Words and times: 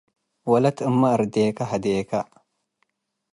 ወለት፣ 0.51 0.77
እመ 0.87 1.01
አርዴከ 1.13 1.59
ህደከ። 1.69 2.11